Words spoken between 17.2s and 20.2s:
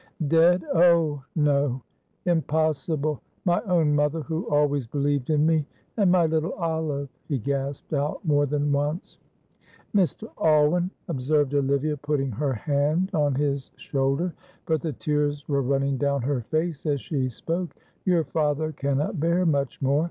spoke, "your father cannot bear much more.